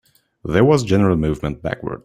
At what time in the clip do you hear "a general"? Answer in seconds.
0.81-1.15